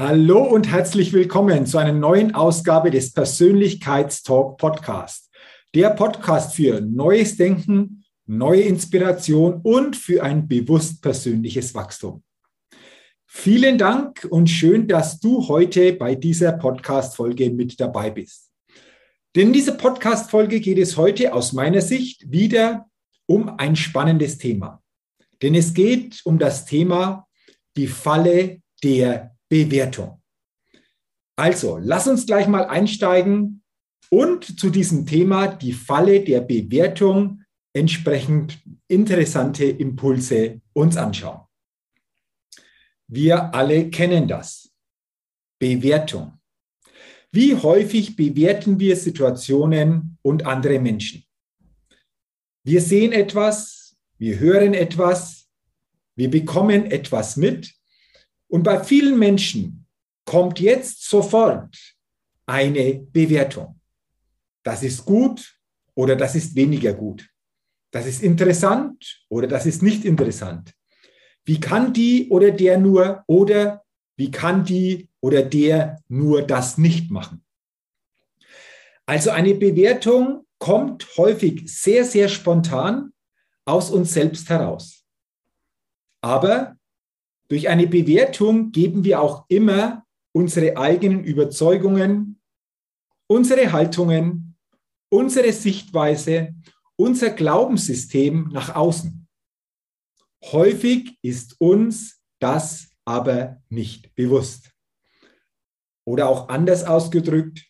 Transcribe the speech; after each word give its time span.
Hallo 0.00 0.44
und 0.44 0.70
herzlich 0.70 1.12
willkommen 1.12 1.66
zu 1.66 1.76
einer 1.76 1.92
neuen 1.92 2.32
Ausgabe 2.32 2.92
des 2.92 3.12
Persönlichkeitstalk 3.12 4.56
Podcast. 4.56 5.28
Der 5.74 5.90
Podcast 5.90 6.54
für 6.54 6.80
neues 6.80 7.36
Denken, 7.36 8.04
neue 8.24 8.60
Inspiration 8.60 9.54
und 9.64 9.96
für 9.96 10.22
ein 10.22 10.46
bewusst 10.46 11.02
persönliches 11.02 11.74
Wachstum. 11.74 12.22
Vielen 13.26 13.76
Dank 13.76 14.24
und 14.30 14.48
schön, 14.48 14.86
dass 14.86 15.18
du 15.18 15.48
heute 15.48 15.94
bei 15.94 16.14
dieser 16.14 16.52
Podcast-Folge 16.52 17.50
mit 17.50 17.80
dabei 17.80 18.10
bist. 18.10 18.52
Denn 19.34 19.48
in 19.48 19.52
dieser 19.52 19.72
Podcast-Folge 19.72 20.60
geht 20.60 20.78
es 20.78 20.96
heute 20.96 21.32
aus 21.34 21.52
meiner 21.52 21.80
Sicht 21.80 22.30
wieder 22.30 22.86
um 23.26 23.48
ein 23.58 23.74
spannendes 23.74 24.38
Thema. 24.38 24.80
Denn 25.42 25.56
es 25.56 25.74
geht 25.74 26.20
um 26.24 26.38
das 26.38 26.66
Thema 26.66 27.26
die 27.76 27.88
Falle 27.88 28.60
der 28.84 29.34
Bewertung. 29.48 30.20
Also, 31.36 31.78
lass 31.80 32.08
uns 32.08 32.26
gleich 32.26 32.48
mal 32.48 32.64
einsteigen 32.64 33.62
und 34.10 34.58
zu 34.58 34.70
diesem 34.70 35.06
Thema 35.06 35.46
die 35.46 35.72
Falle 35.72 36.20
der 36.24 36.40
Bewertung 36.40 37.42
entsprechend 37.72 38.58
interessante 38.88 39.64
Impulse 39.64 40.60
uns 40.72 40.96
anschauen. 40.96 41.40
Wir 43.06 43.54
alle 43.54 43.88
kennen 43.90 44.26
das. 44.26 44.70
Bewertung. 45.58 46.38
Wie 47.30 47.54
häufig 47.54 48.16
bewerten 48.16 48.78
wir 48.80 48.96
Situationen 48.96 50.18
und 50.22 50.46
andere 50.46 50.78
Menschen? 50.78 51.24
Wir 52.64 52.80
sehen 52.80 53.12
etwas, 53.12 53.96
wir 54.18 54.38
hören 54.38 54.74
etwas, 54.74 55.48
wir 56.16 56.30
bekommen 56.30 56.90
etwas 56.90 57.36
mit 57.36 57.77
und 58.48 58.62
bei 58.62 58.82
vielen 58.82 59.18
Menschen 59.18 59.86
kommt 60.24 60.60
jetzt 60.60 61.08
sofort 61.08 61.76
eine 62.46 62.94
Bewertung. 63.12 63.80
Das 64.62 64.82
ist 64.82 65.04
gut 65.04 65.58
oder 65.94 66.16
das 66.16 66.34
ist 66.34 66.54
weniger 66.54 66.94
gut. 66.94 67.28
Das 67.90 68.06
ist 68.06 68.22
interessant 68.22 69.24
oder 69.28 69.46
das 69.46 69.66
ist 69.66 69.82
nicht 69.82 70.04
interessant. 70.04 70.74
Wie 71.44 71.60
kann 71.60 71.92
die 71.92 72.28
oder 72.28 72.50
der 72.50 72.78
nur 72.78 73.24
oder 73.26 73.84
wie 74.16 74.30
kann 74.30 74.64
die 74.64 75.08
oder 75.20 75.42
der 75.42 76.02
nur 76.08 76.42
das 76.42 76.76
nicht 76.76 77.10
machen? 77.10 77.44
Also 79.06 79.30
eine 79.30 79.54
Bewertung 79.54 80.46
kommt 80.58 81.16
häufig 81.16 81.62
sehr, 81.66 82.04
sehr 82.04 82.28
spontan 82.28 83.12
aus 83.64 83.90
uns 83.90 84.12
selbst 84.12 84.48
heraus. 84.50 85.04
Aber 86.20 86.77
durch 87.48 87.68
eine 87.68 87.86
Bewertung 87.86 88.72
geben 88.72 89.04
wir 89.04 89.20
auch 89.20 89.46
immer 89.48 90.06
unsere 90.32 90.76
eigenen 90.76 91.24
Überzeugungen, 91.24 92.40
unsere 93.26 93.72
Haltungen, 93.72 94.56
unsere 95.10 95.52
Sichtweise, 95.52 96.54
unser 96.96 97.30
Glaubenssystem 97.30 98.50
nach 98.52 98.74
außen. 98.74 99.26
Häufig 100.44 101.18
ist 101.22 101.60
uns 101.60 102.20
das 102.38 102.90
aber 103.04 103.62
nicht 103.68 104.14
bewusst. 104.14 104.70
Oder 106.04 106.28
auch 106.28 106.48
anders 106.48 106.84
ausgedrückt, 106.84 107.66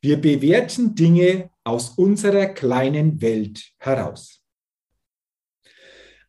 wir 0.00 0.20
bewerten 0.20 0.94
Dinge 0.94 1.50
aus 1.64 1.90
unserer 1.90 2.46
kleinen 2.46 3.20
Welt 3.20 3.72
heraus. 3.78 4.42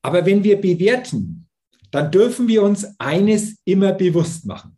Aber 0.02 0.26
wenn 0.26 0.44
wir 0.44 0.60
bewerten, 0.60 1.49
dann 1.92 2.12
dürfen 2.12 2.48
wir 2.48 2.64
uns 2.64 2.88
eines 3.00 3.58
immer 3.66 3.94
bewusst 3.94 4.46
machen. 4.46 4.78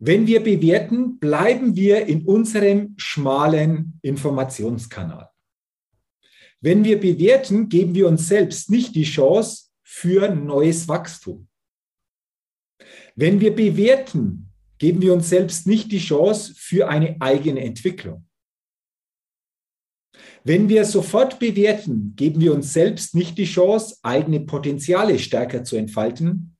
Wenn 0.00 0.26
wir 0.26 0.42
bewerten, 0.42 1.18
bleiben 1.18 1.74
wir 1.74 2.06
in 2.06 2.24
unserem 2.24 2.94
schmalen 2.96 3.98
Informationskanal. 4.02 5.28
Wenn 6.60 6.84
wir 6.84 7.00
bewerten, 7.00 7.68
geben 7.68 7.94
wir 7.94 8.06
uns 8.06 8.28
selbst 8.28 8.70
nicht 8.70 8.94
die 8.94 9.04
Chance 9.04 9.70
für 9.82 10.28
neues 10.28 10.86
Wachstum. 10.88 11.48
Wenn 13.16 13.40
wir 13.40 13.54
bewerten, 13.54 14.52
geben 14.78 15.02
wir 15.02 15.12
uns 15.12 15.28
selbst 15.28 15.66
nicht 15.66 15.90
die 15.90 15.98
Chance 15.98 16.54
für 16.56 16.88
eine 16.88 17.16
eigene 17.20 17.60
Entwicklung. 17.64 18.27
Wenn 20.48 20.70
wir 20.70 20.86
sofort 20.86 21.38
bewerten, 21.38 22.14
geben 22.16 22.40
wir 22.40 22.54
uns 22.54 22.72
selbst 22.72 23.14
nicht 23.14 23.36
die 23.36 23.44
Chance, 23.44 23.98
eigene 24.02 24.40
Potenziale 24.40 25.18
stärker 25.18 25.62
zu 25.62 25.76
entfalten. 25.76 26.56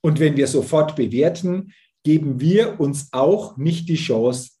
Und 0.00 0.18
wenn 0.18 0.38
wir 0.38 0.46
sofort 0.46 0.96
bewerten, 0.96 1.74
geben 2.04 2.40
wir 2.40 2.80
uns 2.80 3.10
auch 3.12 3.58
nicht 3.58 3.86
die 3.90 3.96
Chance, 3.96 4.52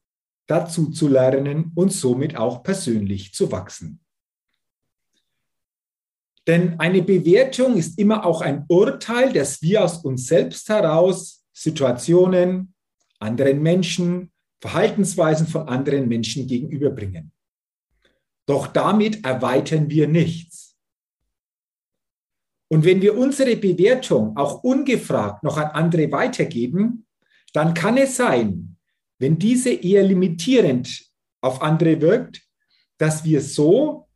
dazu 0.46 0.90
zu 0.90 1.08
lernen 1.08 1.72
und 1.74 1.94
somit 1.94 2.36
auch 2.36 2.62
persönlich 2.62 3.32
zu 3.32 3.50
wachsen. 3.52 4.00
Denn 6.46 6.78
eine 6.78 7.00
Bewertung 7.00 7.78
ist 7.78 7.98
immer 7.98 8.26
auch 8.26 8.42
ein 8.42 8.66
Urteil, 8.68 9.32
das 9.32 9.62
wir 9.62 9.82
aus 9.82 10.04
uns 10.04 10.26
selbst 10.26 10.68
heraus 10.68 11.42
Situationen, 11.54 12.74
anderen 13.18 13.62
Menschen, 13.62 14.30
Verhaltensweisen 14.60 15.46
von 15.46 15.66
anderen 15.66 16.06
Menschen 16.06 16.46
gegenüberbringen. 16.46 17.32
Doch 18.50 18.66
damit 18.66 19.24
erweitern 19.24 19.88
wir 19.90 20.08
nichts. 20.08 20.76
Und 22.68 22.84
wenn 22.84 23.00
wir 23.00 23.16
unsere 23.16 23.54
Bewertung 23.54 24.36
auch 24.36 24.64
ungefragt 24.64 25.44
noch 25.44 25.56
an 25.56 25.70
andere 25.70 26.10
weitergeben, 26.10 27.06
dann 27.52 27.74
kann 27.74 27.96
es 27.96 28.16
sein, 28.16 28.76
wenn 29.20 29.38
diese 29.38 29.72
eher 29.72 30.02
limitierend 30.02 31.12
auf 31.40 31.62
andere 31.62 32.00
wirkt, 32.00 32.42
dass 32.98 33.22
wir 33.22 33.40
so 33.40 34.08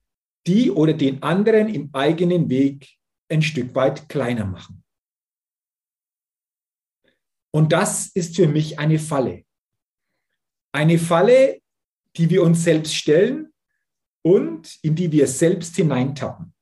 die 0.49 0.69
oder 0.69 0.95
den 0.95 1.23
anderen 1.23 1.69
im 1.69 1.91
eigenen 1.93 2.51
Weg 2.51 2.89
ein 3.29 3.41
Stück 3.41 3.73
weit 3.77 4.09
kleiner 4.09 4.47
machen. 4.47 4.83
Und 7.53 7.73
das 7.73 8.09
ist 8.09 8.35
für 8.35 8.49
mich 8.49 8.81
eine 8.81 8.99
Falle. 8.99 9.45
Eine 10.73 10.99
Falle, 10.99 11.61
die 12.17 12.29
wir 12.31 12.43
uns 12.43 12.65
selbst 12.65 12.97
stellen 12.97 13.54
und 14.25 14.79
in 14.83 14.95
die 14.95 15.13
wir 15.13 15.27
selbst 15.27 15.77
hineintappen. 15.77 16.53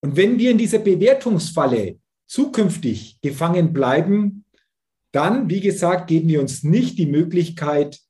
Und 0.00 0.16
wenn 0.16 0.38
wir 0.38 0.50
in 0.50 0.58
dieser 0.58 0.78
Bewertungsfalle 0.78 1.98
zukünftig 2.26 3.20
gefangen 3.20 3.72
bleiben, 3.72 4.44
dann, 5.12 5.48
wie 5.48 5.60
gesagt, 5.60 6.08
geben 6.08 6.28
wir 6.28 6.40
uns 6.40 6.64
nicht 6.64 6.98
die 6.98 7.06
Möglichkeit, 7.06 8.00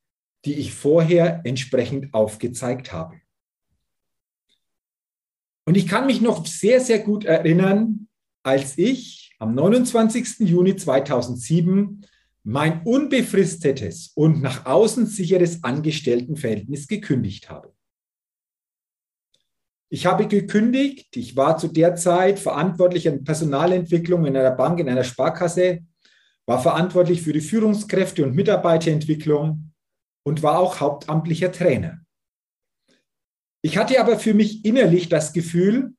die 0.44 0.54
ich 0.54 0.72
vorher 0.72 1.40
entsprechend 1.44 2.14
aufgezeigt 2.14 2.92
habe. 2.92 3.20
Und 5.66 5.76
ich 5.76 5.88
kann 5.88 6.06
mich 6.06 6.20
noch 6.20 6.46
sehr, 6.46 6.80
sehr 6.80 7.00
gut 7.00 7.24
erinnern, 7.24 8.08
als 8.42 8.78
ich 8.78 9.34
am 9.38 9.54
29. 9.54 10.40
Juni 10.40 10.76
2007 10.76 12.06
mein 12.44 12.82
unbefristetes 12.82 14.12
und 14.14 14.42
nach 14.42 14.66
außen 14.66 15.06
sicheres 15.06 15.64
Angestelltenverhältnis 15.64 16.86
gekündigt 16.86 17.50
habe. 17.50 17.74
Ich 19.94 20.06
habe 20.06 20.26
gekündigt. 20.26 21.16
Ich 21.16 21.36
war 21.36 21.56
zu 21.56 21.68
der 21.68 21.94
Zeit 21.94 22.40
verantwortlich 22.40 23.08
an 23.08 23.22
Personalentwicklung 23.22 24.26
in 24.26 24.36
einer 24.36 24.50
Bank, 24.50 24.80
in 24.80 24.88
einer 24.88 25.04
Sparkasse 25.04 25.84
war 26.46 26.60
verantwortlich 26.60 27.22
für 27.22 27.32
die 27.32 27.40
Führungskräfte 27.40 28.24
und 28.24 28.34
Mitarbeiterentwicklung 28.34 29.70
und 30.24 30.42
war 30.42 30.58
auch 30.58 30.80
hauptamtlicher 30.80 31.52
Trainer. 31.52 32.00
Ich 33.62 33.78
hatte 33.78 34.00
aber 34.00 34.18
für 34.18 34.34
mich 34.34 34.64
innerlich 34.64 35.08
das 35.08 35.32
Gefühl, 35.32 35.94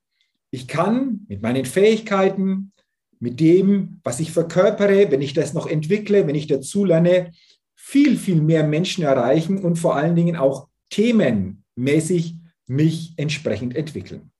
ich 0.51 0.67
kann 0.67 1.21
mit 1.29 1.41
meinen 1.41 1.63
Fähigkeiten, 1.63 2.73
mit 3.19 3.39
dem, 3.39 4.01
was 4.03 4.19
ich 4.19 4.33
verkörpere, 4.33 5.09
wenn 5.09 5.21
ich 5.21 5.33
das 5.33 5.53
noch 5.53 5.67
entwickle, 5.67 6.27
wenn 6.27 6.35
ich 6.35 6.47
dazu 6.47 6.83
lerne, 6.83 7.31
viel, 7.75 8.17
viel 8.17 8.41
mehr 8.41 8.67
Menschen 8.67 9.05
erreichen 9.05 9.63
und 9.63 9.77
vor 9.77 9.95
allen 9.95 10.17
Dingen 10.17 10.35
auch 10.35 10.67
themenmäßig 10.89 12.35
mich 12.67 13.13
entsprechend 13.17 13.75
entwickeln. 13.75 14.31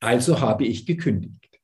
Also 0.00 0.40
habe 0.40 0.64
ich 0.64 0.86
gekündigt. 0.86 1.60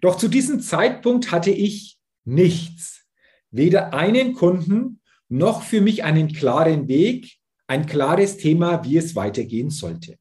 Doch 0.00 0.16
zu 0.16 0.28
diesem 0.28 0.60
Zeitpunkt 0.60 1.30
hatte 1.30 1.50
ich 1.50 1.98
nichts, 2.24 3.06
weder 3.50 3.92
einen 3.92 4.34
Kunden 4.34 5.00
noch 5.28 5.62
für 5.62 5.80
mich 5.80 6.04
einen 6.04 6.32
klaren 6.32 6.88
Weg, 6.88 7.38
ein 7.66 7.86
klares 7.86 8.36
Thema, 8.36 8.84
wie 8.84 8.96
es 8.96 9.14
weitergehen 9.14 9.70
sollte. 9.70 10.18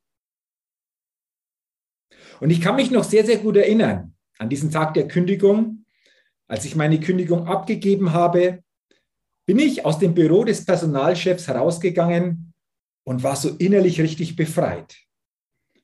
Und 2.39 2.51
ich 2.51 2.61
kann 2.61 2.75
mich 2.75 2.91
noch 2.91 3.03
sehr, 3.03 3.25
sehr 3.25 3.37
gut 3.37 3.57
erinnern 3.57 4.15
an 4.37 4.49
diesen 4.49 4.71
Tag 4.71 4.93
der 4.93 5.07
Kündigung, 5.07 5.85
als 6.47 6.65
ich 6.65 6.75
meine 6.75 6.99
Kündigung 6.99 7.45
abgegeben 7.47 8.13
habe, 8.13 8.63
bin 9.45 9.59
ich 9.59 9.85
aus 9.85 9.99
dem 9.99 10.13
Büro 10.13 10.43
des 10.43 10.65
Personalchefs 10.65 11.47
herausgegangen 11.47 12.48
und 13.09 13.23
war 13.23 13.35
so 13.35 13.49
innerlich 13.57 13.99
richtig 13.99 14.35
befreit. 14.35 14.95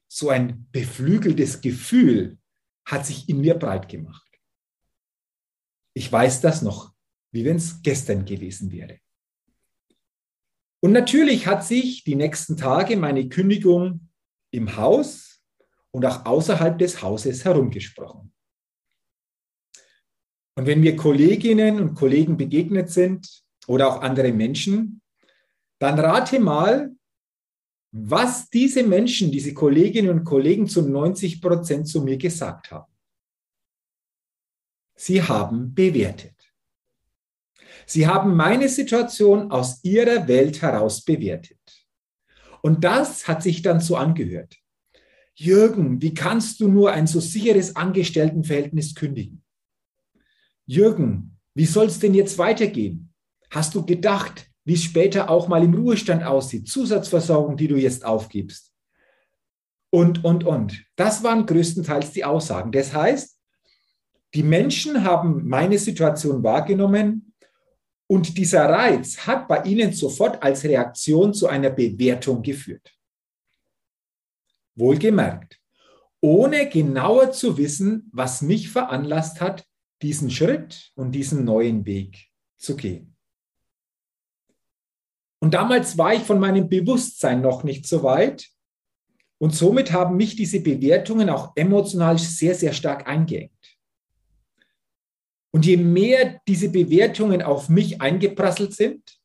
So 0.07 0.29
ein 0.29 0.67
beflügeltes 0.71 1.59
Gefühl 1.59 2.37
hat 2.85 3.03
sich 3.03 3.27
in 3.27 3.41
mir 3.41 3.55
breit 3.55 3.89
gemacht. 3.89 4.29
Ich 5.95 6.11
weiß 6.11 6.41
das 6.41 6.61
noch, 6.61 6.93
wie 7.31 7.43
wenn 7.43 7.55
es 7.55 7.81
gestern 7.81 8.25
gewesen 8.25 8.71
wäre. 8.71 8.99
Und 10.81 10.91
natürlich 10.91 11.47
hat 11.47 11.65
sich 11.65 12.03
die 12.03 12.13
nächsten 12.13 12.57
Tage 12.57 12.95
meine 12.95 13.27
Kündigung 13.27 14.11
im 14.51 14.77
Haus 14.77 15.41
und 15.89 16.05
auch 16.05 16.27
außerhalb 16.27 16.77
des 16.77 17.01
Hauses 17.01 17.43
herumgesprochen. 17.43 18.35
Und 20.53 20.67
wenn 20.67 20.79
mir 20.79 20.95
Kolleginnen 20.95 21.79
und 21.79 21.95
Kollegen 21.95 22.37
begegnet 22.37 22.91
sind 22.91 23.43
oder 23.65 23.87
auch 23.87 24.03
andere 24.03 24.31
Menschen, 24.31 25.01
dann 25.79 25.97
rate 25.97 26.39
mal, 26.39 26.95
was 27.97 28.49
diese 28.49 28.83
Menschen, 28.83 29.31
diese 29.31 29.53
Kolleginnen 29.53 30.09
und 30.09 30.25
Kollegen 30.25 30.67
zu 30.67 30.81
90 30.81 31.41
Prozent 31.41 31.87
zu 31.87 32.01
mir 32.01 32.17
gesagt 32.17 32.69
haben. 32.69 32.91
Sie 34.95 35.23
haben 35.23 35.73
bewertet. 35.73 36.35
Sie 37.85 38.05
haben 38.05 38.35
meine 38.35 38.67
Situation 38.67 39.49
aus 39.49 39.81
ihrer 39.83 40.27
Welt 40.27 40.61
heraus 40.61 41.05
bewertet. 41.05 41.57
Und 42.61 42.83
das 42.83 43.29
hat 43.29 43.41
sich 43.41 43.61
dann 43.61 43.79
so 43.79 43.95
angehört. 43.95 44.57
Jürgen, 45.33 46.01
wie 46.01 46.13
kannst 46.13 46.59
du 46.59 46.67
nur 46.67 46.91
ein 46.91 47.07
so 47.07 47.21
sicheres 47.21 47.77
Angestelltenverhältnis 47.77 48.93
kündigen? 48.93 49.41
Jürgen, 50.65 51.39
wie 51.53 51.65
soll 51.65 51.85
es 51.85 51.99
denn 51.99 52.13
jetzt 52.13 52.37
weitergehen? 52.37 53.13
Hast 53.51 53.73
du 53.73 53.85
gedacht, 53.85 54.49
wie 54.65 54.73
es 54.73 54.83
später 54.83 55.29
auch 55.29 55.47
mal 55.47 55.63
im 55.63 55.73
Ruhestand 55.73 56.23
aussieht? 56.23 56.67
Zusatzversorgung, 56.67 57.55
die 57.55 57.67
du 57.67 57.77
jetzt 57.77 58.03
aufgibst. 58.03 58.73
Und, 59.91 60.25
und, 60.25 60.43
und. 60.43 60.83
Das 60.95 61.23
waren 61.23 61.45
größtenteils 61.45 62.11
die 62.11 62.25
Aussagen. 62.25 62.71
Das 62.71 62.93
heißt, 62.93 63.39
die 64.33 64.43
Menschen 64.43 65.03
haben 65.03 65.47
meine 65.47 65.77
Situation 65.77 66.43
wahrgenommen 66.43 67.33
und 68.07 68.37
dieser 68.37 68.67
Reiz 68.67 69.17
hat 69.25 69.47
bei 69.47 69.63
ihnen 69.63 69.93
sofort 69.93 70.43
als 70.43 70.63
Reaktion 70.63 71.33
zu 71.33 71.47
einer 71.47 71.69
Bewertung 71.69 72.41
geführt. 72.41 72.93
Wohlgemerkt, 74.75 75.59
ohne 76.19 76.67
genauer 76.67 77.31
zu 77.31 77.57
wissen, 77.57 78.09
was 78.11 78.41
mich 78.41 78.69
veranlasst 78.69 79.39
hat, 79.39 79.65
diesen 80.01 80.29
Schritt 80.29 80.91
und 80.95 81.13
diesen 81.13 81.45
neuen 81.45 81.85
Weg 81.85 82.27
zu 82.57 82.75
gehen. 82.75 83.14
Und 85.45 85.53
damals 85.53 85.95
war 85.95 86.11
ich 86.11 86.23
von 86.23 86.39
meinem 86.39 86.69
Bewusstsein 86.69 87.41
noch 87.41 87.63
nicht 87.63 87.85
so 87.85 88.01
weit. 88.01 88.49
Und 89.37 89.53
somit 89.53 89.91
haben 89.91 90.17
mich 90.17 90.35
diese 90.35 90.59
Bewertungen 90.59 91.29
auch 91.29 91.51
emotional 91.55 92.17
sehr, 92.17 92.55
sehr 92.55 92.73
stark 92.73 93.07
eingeengt. 93.07 93.51
Und 95.51 95.67
je 95.67 95.77
mehr 95.77 96.41
diese 96.47 96.69
Bewertungen 96.69 97.43
auf 97.43 97.69
mich 97.69 98.01
eingeprasselt 98.01 98.73
sind, 98.73 99.19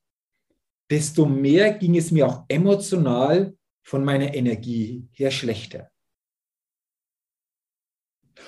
desto 0.91 1.25
mehr 1.25 1.73
ging 1.73 1.97
es 1.97 2.11
mir 2.11 2.27
auch 2.27 2.45
emotional 2.49 3.57
von 3.83 4.05
meiner 4.05 4.35
Energie 4.35 5.09
her 5.13 5.31
schlechter. 5.31 5.91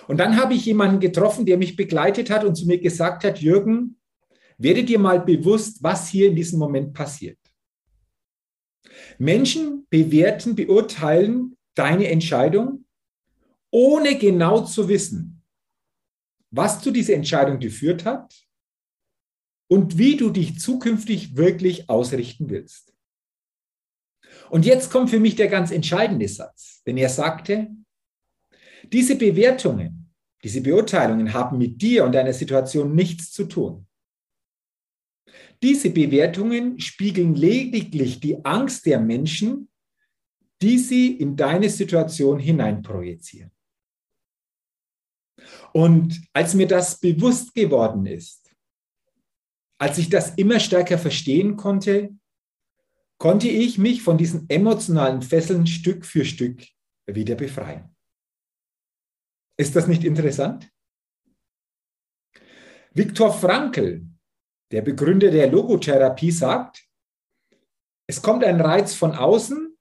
Und 0.09 0.19
dann 0.19 0.37
habe 0.37 0.53
ich 0.53 0.67
jemanden 0.67 1.01
getroffen, 1.01 1.47
der 1.47 1.57
mich 1.57 1.75
begleitet 1.75 2.29
hat 2.29 2.45
und 2.45 2.55
zu 2.55 2.67
mir 2.67 2.79
gesagt 2.79 3.25
hat, 3.25 3.41
Jürgen, 3.41 3.99
werde 4.59 4.85
dir 4.85 4.99
mal 4.99 5.21
bewusst, 5.21 5.83
was 5.83 6.11
hier 6.11 6.29
in 6.29 6.37
diesem 6.37 6.59
Moment 6.59 6.93
passiert. 6.93 7.39
Menschen 9.19 9.87
bewerten, 9.91 10.55
beurteilen 10.55 11.57
deine 11.75 12.09
Entscheidung, 12.09 12.85
ohne 13.71 14.19
genau 14.19 14.65
zu 14.65 14.89
wissen, 14.89 15.43
was 16.51 16.83
zu 16.83 16.91
dieser 16.91 17.15
Entscheidung 17.15 17.59
geführt 17.59 18.05
hat 18.05 18.47
und 19.69 19.97
wie 19.97 20.17
du 20.17 20.31
dich 20.31 20.59
zukünftig 20.59 21.37
wirklich 21.37 21.89
ausrichten 21.89 22.51
willst. 22.51 22.93
Und 24.51 24.67
jetzt 24.67 24.91
kommt 24.91 25.11
für 25.11 25.21
mich 25.21 25.35
der 25.35 25.49
ganz 25.49 25.71
entscheidende 25.71 26.29
Satz, 26.29 26.83
denn 26.87 26.97
er 26.99 27.09
sagte, 27.09 27.71
diese 28.85 29.17
Bewertungen, 29.17 30.13
diese 30.45 30.61
Beurteilungen 30.61 31.33
haben 31.33 31.57
mit 31.57 31.81
dir 31.81 32.05
und 32.05 32.13
deiner 32.13 32.33
Situation 32.33 32.95
nichts 32.95 33.31
zu 33.31 33.45
tun. 33.45 33.87
Diese 35.63 35.91
Bewertungen 35.91 36.81
spiegeln 36.81 37.35
lediglich 37.35 38.19
die 38.19 38.45
Angst 38.45 38.85
der 38.87 38.99
Menschen, 38.99 39.69
die 40.61 40.79
sie 40.79 41.17
in 41.17 41.37
deine 41.37 41.71
Situation 41.71 42.39
hineinprojizieren. 42.39 43.53
Und 45.73 46.21
als 46.33 46.55
mir 46.55 46.67
das 46.67 46.99
bewusst 46.99 47.55
geworden 47.55 48.07
ist, 48.07 48.55
als 49.79 49.99
ich 49.99 50.09
das 50.09 50.35
immer 50.37 50.61
stärker 50.61 50.99
verstehen 50.99 51.57
konnte, 51.57 52.15
konnte 53.19 53.49
ich 53.49 53.79
mich 53.79 54.03
von 54.03 54.19
diesen 54.19 54.49
emotionalen 54.49 55.23
Fesseln 55.23 55.67
Stück 55.67 56.05
für 56.05 56.25
Stück 56.25 56.63
wieder 57.07 57.35
befreien. 57.35 57.95
Ist 59.57 59.75
das 59.77 59.87
nicht 59.87 60.05
interessant? 60.05 60.69
Viktor 62.95 63.33
Frankl 63.33 64.12
der 64.73 64.83
Begründer 64.83 65.31
der 65.31 65.51
Logotherapie 65.51 66.31
sagt, 66.31 66.89
es 68.09 68.21
kommt 68.21 68.43
ein 68.43 68.61
Reiz 68.61 68.95
von 68.95 69.13
außen 69.13 69.77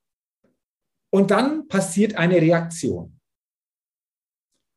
und 1.13 1.31
dann 1.31 1.67
passiert 1.67 2.15
eine 2.15 2.35
Reaktion. 2.35 3.19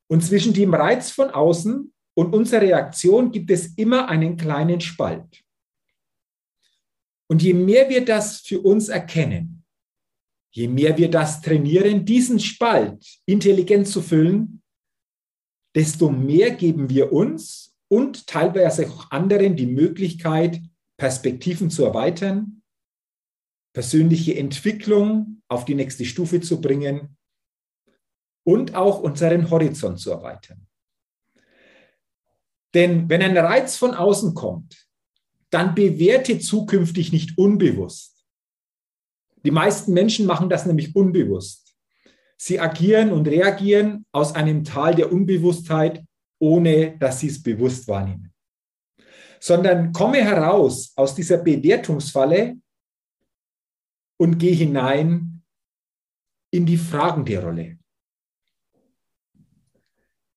Und 0.09 0.23
zwischen 0.23 0.54
dem 0.54 0.73
Reiz 0.73 1.11
von 1.11 1.30
außen 1.30 1.92
und 2.16 2.35
unserer 2.35 2.62
Reaktion 2.62 3.33
gibt 3.33 3.50
es 3.50 3.76
immer 3.76 4.09
einen 4.09 4.37
kleinen 4.37 4.80
Spalt. 4.80 5.42
Und 7.28 7.42
je 7.42 7.54
mehr 7.54 7.88
wir 7.88 8.04
das 8.04 8.40
für 8.40 8.61
uns 8.61 8.88
erkennen, 8.88 9.64
je 10.52 10.68
mehr 10.68 10.97
wir 10.97 11.11
das 11.11 11.40
trainieren, 11.40 12.04
diesen 12.04 12.38
Spalt 12.38 13.04
intelligent 13.26 13.88
zu 13.88 14.00
füllen, 14.00 14.62
desto 15.75 16.11
mehr 16.11 16.52
geben 16.52 16.88
wir 16.88 17.12
uns 17.12 17.73
und 17.88 18.26
teilweise 18.26 18.88
auch 18.88 19.10
anderen 19.10 19.56
die 19.56 19.66
Möglichkeit, 19.66 20.60
Perspektiven 20.96 21.70
zu 21.70 21.84
erweitern, 21.84 22.62
persönliche 23.72 24.36
Entwicklung 24.36 25.42
auf 25.48 25.64
die 25.64 25.74
nächste 25.74 26.04
Stufe 26.04 26.40
zu 26.40 26.60
bringen 26.60 27.16
und 28.44 28.74
auch 28.74 29.00
unseren 29.00 29.50
Horizont 29.50 29.98
zu 29.98 30.12
erweitern. 30.12 30.66
Denn 32.74 33.08
wenn 33.08 33.22
ein 33.22 33.36
Reiz 33.36 33.76
von 33.76 33.94
außen 33.94 34.34
kommt, 34.34 34.88
dann 35.50 35.74
bewerte 35.74 36.38
zukünftig 36.40 37.12
nicht 37.12 37.38
unbewusst. 37.38 38.24
Die 39.44 39.50
meisten 39.50 39.92
Menschen 39.92 40.26
machen 40.26 40.48
das 40.48 40.66
nämlich 40.66 40.96
unbewusst. 40.96 41.76
Sie 42.36 42.58
agieren 42.58 43.12
und 43.12 43.28
reagieren 43.28 44.06
aus 44.10 44.34
einem 44.34 44.64
Tal 44.64 44.94
der 44.94 45.12
Unbewusstheit 45.12 46.04
ohne 46.44 46.98
dass 46.98 47.20
sie 47.20 47.28
es 47.28 47.42
bewusst 47.42 47.88
wahrnehmen. 47.88 48.30
Sondern 49.40 49.92
komme 49.92 50.18
heraus 50.18 50.92
aus 50.94 51.14
dieser 51.14 51.38
Bewertungsfalle 51.38 52.56
und 54.18 54.38
gehe 54.38 54.54
hinein 54.54 55.42
in 56.50 56.66
die 56.66 56.76
fragende 56.76 57.42
Rolle. 57.42 57.78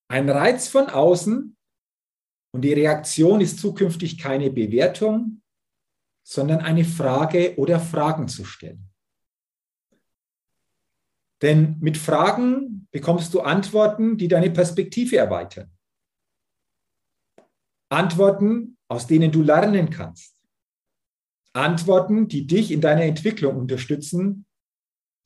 Ein 0.08 0.30
Reiz 0.30 0.68
von 0.68 0.88
außen 0.88 1.54
Und 2.50 2.62
die 2.62 2.72
Reaktion 2.72 3.42
ist 3.42 3.58
zukünftig 3.58 4.16
keine 4.16 4.50
Bewertung, 4.50 5.42
sondern 6.24 6.60
eine 6.60 6.84
Frage 6.84 7.58
oder 7.58 7.78
Fragen 7.78 8.26
zu 8.26 8.46
stellen. 8.46 8.88
Denn 11.42 11.76
mit 11.80 11.98
Fragen 11.98 12.88
bekommst 12.90 13.34
du 13.34 13.42
Antworten, 13.42 14.16
die 14.16 14.28
deine 14.28 14.50
Perspektive 14.50 15.18
erweitern. 15.18 15.70
Antworten, 17.88 18.76
aus 18.88 19.06
denen 19.06 19.30
du 19.30 19.42
lernen 19.42 19.90
kannst. 19.90 20.36
Antworten, 21.52 22.28
die 22.28 22.46
dich 22.46 22.70
in 22.70 22.80
deiner 22.80 23.02
Entwicklung 23.02 23.56
unterstützen 23.56 24.46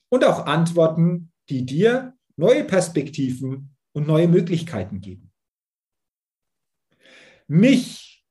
und 0.08 0.24
auch 0.24 0.46
Antworten, 0.46 1.32
die 1.48 1.66
dir 1.66 2.16
neue 2.36 2.64
Perspektiven 2.64 3.76
und 3.92 4.06
neue 4.06 4.28
Möglichkeiten 4.28 5.00
geben. 5.00 5.32
Mich 7.48 8.24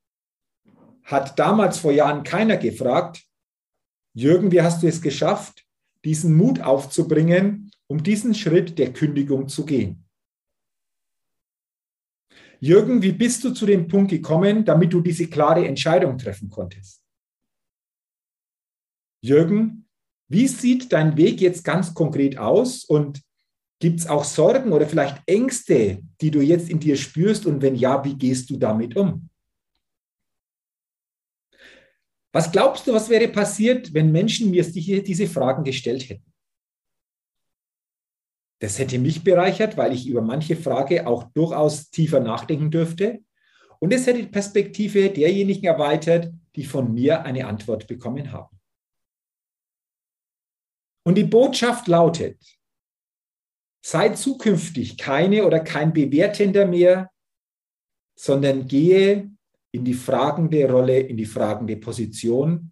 hat 1.03 1.37
damals 1.37 1.79
vor 1.79 1.91
Jahren 1.91 2.23
keiner 2.23 2.57
gefragt, 2.57 3.23
Jürgen, 4.13 4.51
wie 4.51 4.61
hast 4.61 4.81
du 4.81 4.87
es 4.87 5.01
geschafft, 5.01 5.65
diesen 6.03 6.35
Mut 6.35 6.61
aufzubringen, 6.61 7.71
um 7.87 8.01
diesen 8.03 8.33
Schritt 8.33 8.79
der 8.79 8.93
Kündigung 8.93 9.47
zu 9.47 9.65
gehen? 9.65 10.09
Jürgen, 12.63 13.01
wie 13.01 13.11
bist 13.11 13.43
du 13.43 13.51
zu 13.51 13.65
dem 13.65 13.87
Punkt 13.87 14.11
gekommen, 14.11 14.63
damit 14.63 14.93
du 14.93 15.01
diese 15.01 15.27
klare 15.27 15.65
Entscheidung 15.65 16.17
treffen 16.17 16.47
konntest? 16.47 17.01
Jürgen, 19.23 19.87
wie 20.29 20.47
sieht 20.47 20.93
dein 20.93 21.17
Weg 21.17 21.41
jetzt 21.41 21.63
ganz 21.63 21.93
konkret 21.93 22.37
aus 22.37 22.85
und 22.85 23.21
gibt 23.79 23.99
es 23.99 24.07
auch 24.07 24.23
Sorgen 24.23 24.71
oder 24.71 24.87
vielleicht 24.87 25.21
Ängste, 25.25 26.03
die 26.21 26.29
du 26.29 26.39
jetzt 26.41 26.69
in 26.69 26.79
dir 26.79 26.95
spürst 26.95 27.47
und 27.47 27.63
wenn 27.63 27.75
ja, 27.75 28.05
wie 28.05 28.15
gehst 28.15 28.49
du 28.51 28.57
damit 28.57 28.95
um? 28.95 29.27
Was 32.31 32.51
glaubst 32.51 32.85
du, 32.85 32.93
was 32.93 33.09
wäre 33.09 33.27
passiert, 33.27 33.91
wenn 33.93 34.11
Menschen 34.11 34.51
mir 34.51 34.63
diese 34.63 35.27
Fragen 35.27 35.63
gestellt 35.63 36.07
hätten? 36.07 36.30
Das 38.61 38.77
hätte 38.77 38.99
mich 38.99 39.23
bereichert, 39.23 39.75
weil 39.75 39.91
ich 39.91 40.07
über 40.07 40.21
manche 40.21 40.55
Frage 40.55 41.07
auch 41.07 41.23
durchaus 41.33 41.89
tiefer 41.89 42.19
nachdenken 42.19 42.69
dürfte. 42.69 43.23
Und 43.79 43.91
es 43.91 44.05
hätte 44.05 44.21
die 44.21 44.27
Perspektive 44.27 45.09
derjenigen 45.09 45.65
erweitert, 45.65 46.31
die 46.55 46.63
von 46.63 46.93
mir 46.93 47.23
eine 47.23 47.47
Antwort 47.47 47.87
bekommen 47.87 48.31
haben. 48.31 48.55
Und 51.03 51.15
die 51.15 51.23
Botschaft 51.23 51.87
lautet, 51.87 52.39
sei 53.83 54.09
zukünftig 54.09 54.95
keine 54.95 55.43
oder 55.43 55.61
kein 55.61 55.91
Bewertender 55.91 56.67
mehr, 56.67 57.09
sondern 58.15 58.67
gehe 58.67 59.31
in 59.71 59.83
die 59.83 59.95
fragende 59.95 60.69
Rolle, 60.69 60.99
in 60.99 61.17
die 61.17 61.25
fragende 61.25 61.77
Position, 61.77 62.71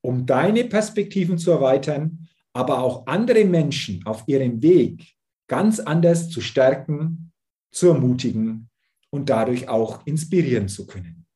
um 0.00 0.24
deine 0.24 0.62
Perspektiven 0.66 1.38
zu 1.38 1.50
erweitern, 1.50 2.28
aber 2.52 2.78
auch 2.78 3.04
andere 3.08 3.44
Menschen 3.44 4.06
auf 4.06 4.22
ihrem 4.28 4.62
Weg 4.62 5.14
ganz 5.46 5.80
anders 5.80 6.30
zu 6.30 6.40
stärken, 6.40 7.32
zu 7.72 7.88
ermutigen 7.88 8.70
und 9.10 9.28
dadurch 9.28 9.68
auch 9.68 10.06
inspirieren 10.06 10.68
zu 10.68 10.86
können. 10.86 11.26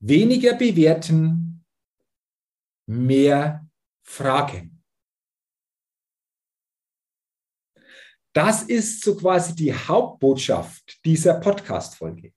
Weniger 0.00 0.54
bewerten, 0.54 1.64
mehr 2.86 3.66
fragen. 4.02 4.82
Das 8.34 8.62
ist 8.62 9.04
so 9.04 9.16
quasi 9.16 9.54
die 9.54 9.74
Hauptbotschaft 9.74 11.04
dieser 11.04 11.34
Podcast-Folge. 11.34 12.32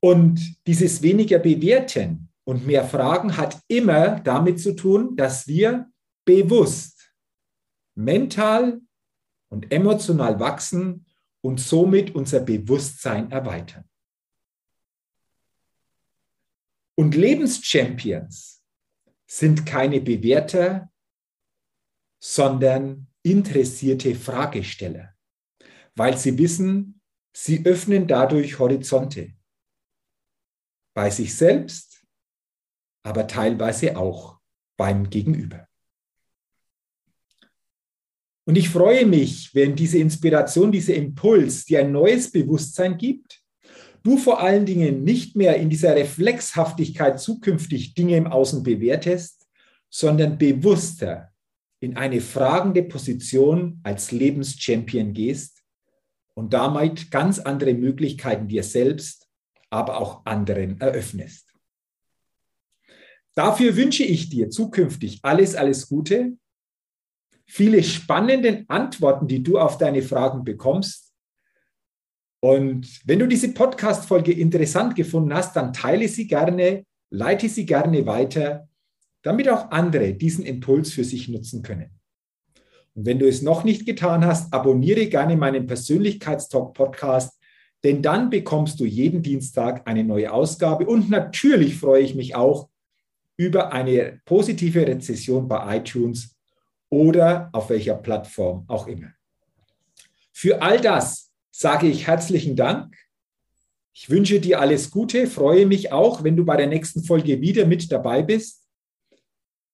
Und 0.00 0.56
dieses 0.66 1.02
weniger 1.02 1.38
bewerten 1.38 2.28
und 2.44 2.66
mehr 2.66 2.86
fragen 2.86 3.36
hat 3.36 3.60
immer 3.68 4.20
damit 4.20 4.60
zu 4.60 4.76
tun, 4.76 5.16
dass 5.16 5.46
wir 5.48 5.90
bewusst 6.24 6.93
mental 7.94 8.80
und 9.48 9.72
emotional 9.72 10.40
wachsen 10.40 11.06
und 11.40 11.60
somit 11.60 12.14
unser 12.14 12.40
Bewusstsein 12.40 13.30
erweitern. 13.30 13.88
Und 16.96 17.14
Lebenschampions 17.14 18.62
sind 19.26 19.66
keine 19.66 20.00
Bewerter, 20.00 20.90
sondern 22.20 23.08
interessierte 23.22 24.14
Fragesteller, 24.14 25.14
weil 25.94 26.16
sie 26.16 26.38
wissen, 26.38 27.00
sie 27.32 27.66
öffnen 27.66 28.06
dadurch 28.06 28.58
Horizonte 28.58 29.34
bei 30.94 31.10
sich 31.10 31.36
selbst, 31.36 32.06
aber 33.02 33.26
teilweise 33.26 33.96
auch 33.96 34.40
beim 34.76 35.10
Gegenüber. 35.10 35.68
Und 38.46 38.56
ich 38.56 38.68
freue 38.68 39.06
mich, 39.06 39.54
wenn 39.54 39.74
diese 39.74 39.98
Inspiration, 39.98 40.70
dieser 40.70 40.94
Impuls 40.94 41.64
dir 41.64 41.80
ein 41.80 41.92
neues 41.92 42.30
Bewusstsein 42.30 42.98
gibt, 42.98 43.40
du 44.02 44.18
vor 44.18 44.40
allen 44.40 44.66
Dingen 44.66 45.02
nicht 45.02 45.34
mehr 45.34 45.56
in 45.56 45.70
dieser 45.70 45.96
Reflexhaftigkeit 45.96 47.18
zukünftig 47.18 47.94
Dinge 47.94 48.16
im 48.16 48.26
Außen 48.26 48.62
bewertest, 48.62 49.46
sondern 49.88 50.36
bewusster 50.36 51.32
in 51.80 51.96
eine 51.96 52.20
fragende 52.20 52.82
Position 52.82 53.80
als 53.82 54.12
Lebenschampion 54.12 55.12
gehst 55.14 55.62
und 56.34 56.52
damit 56.52 57.10
ganz 57.10 57.38
andere 57.38 57.74
Möglichkeiten 57.74 58.48
dir 58.48 58.62
selbst, 58.62 59.28
aber 59.70 59.98
auch 59.98 60.26
anderen 60.26 60.80
eröffnest. 60.80 61.52
Dafür 63.34 63.76
wünsche 63.76 64.04
ich 64.04 64.28
dir 64.28 64.50
zukünftig 64.50 65.20
alles, 65.22 65.54
alles 65.54 65.88
Gute 65.88 66.36
viele 67.46 67.82
spannende 67.82 68.64
Antworten, 68.68 69.28
die 69.28 69.42
du 69.42 69.58
auf 69.58 69.78
deine 69.78 70.02
Fragen 70.02 70.44
bekommst. 70.44 71.12
Und 72.40 73.00
wenn 73.04 73.18
du 73.18 73.26
diese 73.26 73.52
Podcast-Folge 73.52 74.32
interessant 74.32 74.96
gefunden 74.96 75.32
hast, 75.32 75.56
dann 75.56 75.72
teile 75.72 76.08
sie 76.08 76.26
gerne, 76.26 76.84
leite 77.10 77.48
sie 77.48 77.64
gerne 77.64 78.04
weiter, 78.06 78.68
damit 79.22 79.48
auch 79.48 79.70
andere 79.70 80.12
diesen 80.12 80.44
Impuls 80.44 80.92
für 80.92 81.04
sich 81.04 81.28
nutzen 81.28 81.62
können. 81.62 81.90
Und 82.94 83.06
wenn 83.06 83.18
du 83.18 83.26
es 83.26 83.42
noch 83.42 83.64
nicht 83.64 83.86
getan 83.86 84.24
hast, 84.24 84.52
abonniere 84.52 85.06
gerne 85.06 85.36
meinen 85.36 85.66
Persönlichkeitstalk-Podcast, 85.66 87.40
denn 87.82 88.02
dann 88.02 88.30
bekommst 88.30 88.78
du 88.80 88.84
jeden 88.84 89.22
Dienstag 89.22 89.86
eine 89.88 90.04
neue 90.04 90.32
Ausgabe. 90.32 90.86
Und 90.86 91.10
natürlich 91.10 91.76
freue 91.76 92.02
ich 92.02 92.14
mich 92.14 92.34
auch 92.34 92.68
über 93.36 93.72
eine 93.72 94.20
positive 94.24 94.86
Rezession 94.86 95.48
bei 95.48 95.78
iTunes 95.78 96.33
oder 96.94 97.50
auf 97.52 97.70
welcher 97.70 97.96
Plattform 97.96 98.64
auch 98.68 98.86
immer. 98.86 99.12
Für 100.32 100.62
all 100.62 100.80
das 100.80 101.32
sage 101.50 101.88
ich 101.88 102.06
herzlichen 102.06 102.54
Dank. 102.56 102.96
Ich 103.92 104.10
wünsche 104.10 104.40
dir 104.40 104.60
alles 104.60 104.90
Gute, 104.90 105.26
freue 105.26 105.66
mich 105.66 105.92
auch, 105.92 106.24
wenn 106.24 106.36
du 106.36 106.44
bei 106.44 106.56
der 106.56 106.66
nächsten 106.66 107.04
Folge 107.04 107.40
wieder 107.40 107.66
mit 107.66 107.90
dabei 107.90 108.22
bist. 108.22 108.62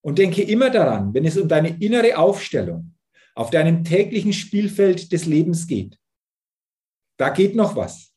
Und 0.02 0.18
denke 0.18 0.42
immer 0.42 0.70
daran, 0.70 1.12
wenn 1.12 1.26
es 1.26 1.36
um 1.36 1.46
deine 1.46 1.76
innere 1.78 2.16
Aufstellung 2.16 2.94
auf 3.34 3.50
deinem 3.50 3.84
täglichen 3.84 4.32
Spielfeld 4.32 5.12
des 5.12 5.26
Lebens 5.26 5.66
geht, 5.66 5.98
da 7.18 7.28
geht 7.28 7.54
noch 7.54 7.76
was. 7.76 8.14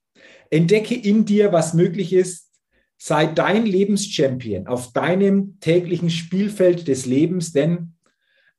Entdecke 0.50 0.96
in 0.96 1.26
dir, 1.26 1.52
was 1.52 1.74
möglich 1.74 2.14
ist. 2.14 2.52
Sei 2.98 3.26
dein 3.26 3.66
Lebenschampion 3.66 4.68
auf 4.68 4.94
deinem 4.94 5.60
täglichen 5.60 6.10
Spielfeld 6.10 6.88
des 6.88 7.06
Lebens, 7.06 7.52
denn 7.52 7.94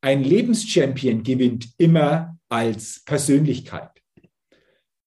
ein 0.04 0.23
Lebenschampion 0.23 1.23
gewinnt 1.23 1.70
immer 1.78 2.37
als 2.50 3.02
Persönlichkeit. 3.06 3.90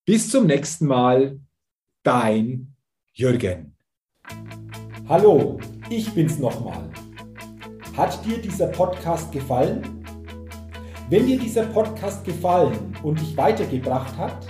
Bis 0.08 0.32
zum 0.32 0.48
nächsten 0.48 0.88
Mal, 0.88 1.40
dein 2.02 2.76
Jürgen. 3.14 3.76
Hallo, 5.08 5.60
ich 5.92 6.12
bin's 6.16 6.40
nochmal. 6.40 6.90
Hat 7.96 8.26
dir 8.26 8.40
dieser 8.40 8.70
Podcast 8.70 9.32
gefallen? 9.32 10.04
Wenn 11.12 11.28
dir 11.28 11.38
dieser 11.38 11.68
Podcast 11.68 12.26
gefallen 12.26 12.98
und 13.04 13.22
dich 13.22 13.38
weitergebracht 13.38 14.18
hat, 14.18 14.48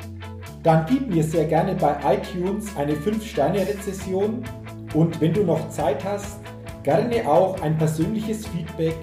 dann 0.63 0.85
gib 0.85 1.09
mir 1.09 1.25
sehr 1.25 1.43
gerne 1.43 1.75
bei 1.75 2.15
iTunes 2.15 2.73
eine 2.77 2.93
5-Sterne-Rezession 2.93 4.45
und 4.93 5.19
wenn 5.19 5.33
du 5.33 5.43
noch 5.43 5.69
Zeit 5.71 6.05
hast, 6.05 6.39
gerne 6.83 7.29
auch 7.29 7.59
ein 7.61 7.77
persönliches 7.77 8.47
Feedback 8.47 8.95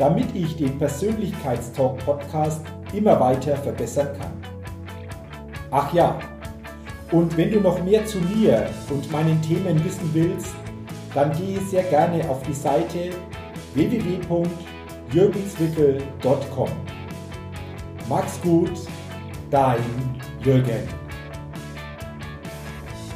damit 0.00 0.34
ich 0.34 0.56
den 0.56 0.76
Persönlichkeitstalk 0.78 2.04
Podcast 2.04 2.62
immer 2.94 3.20
weiter 3.20 3.54
verbessern 3.56 4.08
kann. 4.18 4.32
Ach 5.70 5.92
ja, 5.92 6.18
und 7.12 7.36
wenn 7.36 7.52
du 7.52 7.60
noch 7.60 7.84
mehr 7.84 8.04
zu 8.06 8.18
mir 8.18 8.68
und 8.88 9.12
meinen 9.12 9.40
Themen 9.42 9.84
wissen 9.84 10.08
willst, 10.14 10.54
dann 11.14 11.30
gehe 11.32 11.60
sehr 11.60 11.82
gerne 11.84 12.28
auf 12.30 12.42
die 12.42 12.54
Seite 12.54 13.10
www.jürgenswickel.com. 13.74 16.70
Max 18.08 18.40
gut, 18.40 18.72
dein 19.50 19.84
Jürgen. 20.42 20.99